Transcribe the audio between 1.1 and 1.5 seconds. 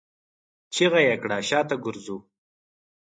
کړه!